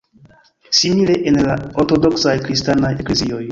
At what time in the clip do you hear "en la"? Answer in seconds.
1.31-1.59